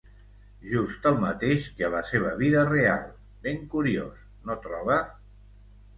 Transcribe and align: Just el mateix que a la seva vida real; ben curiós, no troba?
Just 0.69 1.03
el 1.09 1.19
mateix 1.23 1.67
que 1.81 1.85
a 1.89 1.91
la 1.95 2.01
seva 2.11 2.33
vida 2.41 2.65
real; 2.71 3.03
ben 3.47 3.63
curiós, 3.75 4.27
no 4.51 4.57
troba? 4.69 4.99